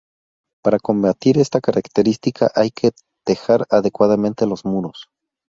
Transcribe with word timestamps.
Para 0.63 0.79
combatir 0.79 1.37
esta 1.37 1.61
característica 1.61 2.51
hay 2.55 2.71
que 2.71 2.89
tejar 3.23 3.67
adecuadamente 3.69 4.47
los 4.47 4.65
muros. 4.65 5.07